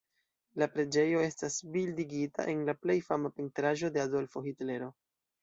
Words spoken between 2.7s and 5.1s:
la plej fama pentraĵo de Adolfo Hitlero.